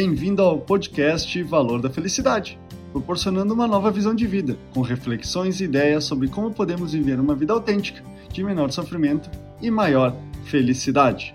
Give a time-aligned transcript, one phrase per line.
[0.00, 2.56] Bem-vindo ao podcast Valor da Felicidade,
[2.92, 7.34] proporcionando uma nova visão de vida, com reflexões e ideias sobre como podemos viver uma
[7.34, 8.00] vida autêntica,
[8.32, 9.28] de menor sofrimento
[9.60, 11.32] e maior felicidade.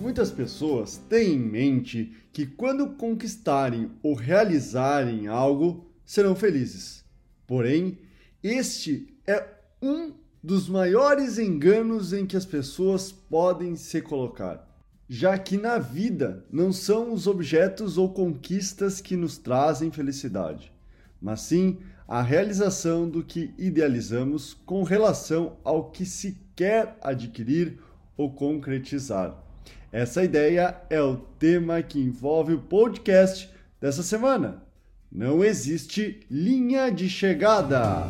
[0.00, 7.04] Muitas pessoas têm em mente que quando conquistarem ou realizarem algo, serão felizes.
[7.46, 7.96] Porém,
[8.42, 9.46] este é
[9.80, 14.67] um dos maiores enganos em que as pessoas podem se colocar,
[15.08, 20.72] já que na vida não são os objetos ou conquistas que nos trazem felicidade,
[21.20, 27.78] mas sim a realização do que idealizamos com relação ao que se quer adquirir
[28.16, 29.42] ou concretizar.
[29.90, 34.62] Essa ideia é o tema que envolve o podcast dessa semana.
[35.10, 38.06] Não existe linha de chegada.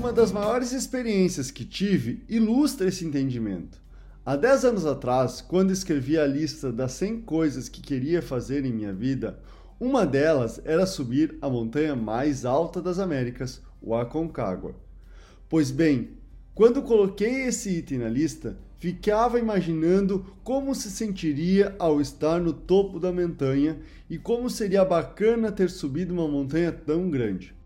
[0.00, 3.78] Uma das maiores experiências que tive ilustra esse entendimento.
[4.24, 8.72] Há 10 anos atrás, quando escrevi a lista das 100 coisas que queria fazer em
[8.72, 9.38] minha vida,
[9.78, 14.74] uma delas era subir a montanha mais alta das Américas, o Aconcagua.
[15.50, 16.12] Pois bem,
[16.54, 22.98] quando coloquei esse item na lista, ficava imaginando como se sentiria ao estar no topo
[22.98, 27.59] da montanha e como seria bacana ter subido uma montanha tão grande.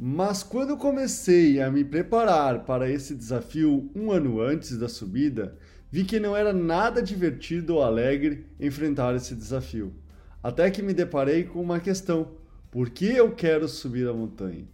[0.00, 5.56] Mas quando comecei a me preparar para esse desafio um ano antes da subida,
[5.90, 9.92] vi que não era nada divertido ou alegre enfrentar esse desafio.
[10.40, 12.28] Até que me deparei com uma questão:
[12.70, 14.68] por que eu quero subir a montanha?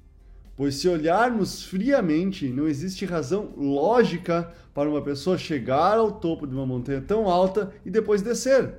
[0.54, 6.54] Pois se olharmos friamente, não existe razão lógica para uma pessoa chegar ao topo de
[6.54, 8.74] uma montanha tão alta e depois descer.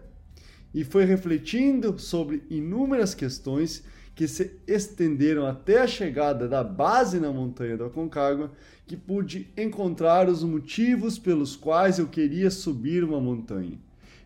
[0.71, 3.83] E foi refletindo sobre inúmeras questões
[4.15, 8.51] que se estenderam até a chegada da base na montanha da Concagua
[8.87, 13.77] que pude encontrar os motivos pelos quais eu queria subir uma montanha.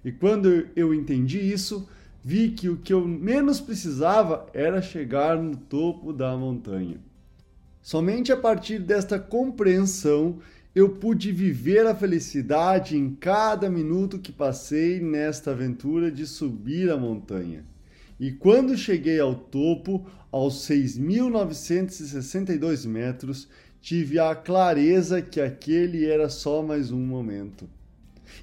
[0.06, 1.90] E quando eu entendi isso,
[2.24, 6.98] vi que o que eu menos precisava era chegar no topo da montanha.
[7.82, 10.38] Somente a partir desta compreensão
[10.76, 16.98] eu pude viver a felicidade em cada minuto que passei nesta aventura de subir a
[16.98, 17.66] montanha.
[18.20, 23.48] E quando cheguei ao topo, aos 6.962 metros,
[23.82, 27.70] tive a clareza que aquele era só mais um momento.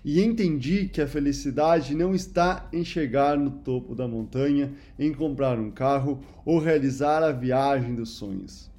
[0.04, 5.60] E entendi que a felicidade não está em chegar no topo da montanha, em comprar
[5.60, 8.74] um carro ou realizar a viagem dos sonhos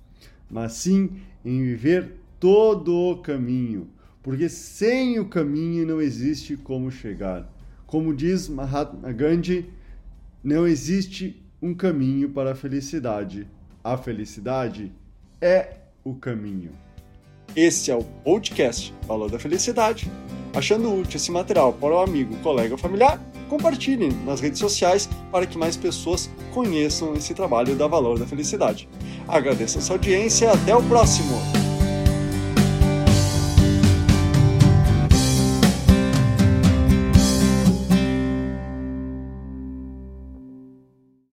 [0.50, 1.12] mas sim
[1.44, 3.90] em viver todo o caminho,
[4.22, 7.52] porque sem o caminho não existe como chegar.
[7.86, 9.66] Como diz Mahatma Gandhi,
[10.48, 13.46] não existe um caminho para a felicidade.
[13.84, 14.94] A felicidade
[15.42, 15.72] é
[16.06, 16.72] o caminho.
[17.54, 20.10] Esse é o podcast Valor da Felicidade.
[20.56, 25.46] Achando útil esse material para o amigo, colega ou familiar, compartilhem nas redes sociais para
[25.46, 28.88] que mais pessoas conheçam esse trabalho da Valor da Felicidade.
[29.28, 31.57] Agradeço a sua audiência e até o próximo!